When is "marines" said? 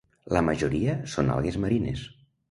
1.65-2.03